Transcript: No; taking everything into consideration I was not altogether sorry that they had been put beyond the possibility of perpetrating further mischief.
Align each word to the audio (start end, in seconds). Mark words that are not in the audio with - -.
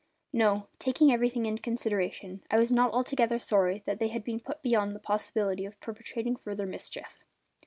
No; 0.33 0.65
taking 0.79 1.11
everything 1.13 1.45
into 1.45 1.61
consideration 1.61 2.41
I 2.49 2.57
was 2.57 2.71
not 2.71 2.89
altogether 2.91 3.37
sorry 3.37 3.83
that 3.85 3.99
they 3.99 4.07
had 4.07 4.23
been 4.23 4.39
put 4.39 4.63
beyond 4.63 4.95
the 4.95 4.99
possibility 4.99 5.63
of 5.63 5.79
perpetrating 5.79 6.35
further 6.37 6.65
mischief. 6.65 7.23